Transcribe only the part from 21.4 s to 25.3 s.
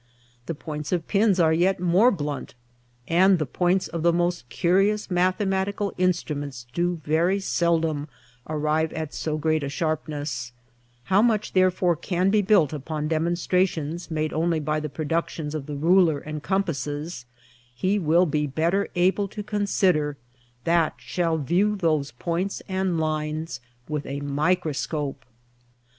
view those points and lines with a Microscope.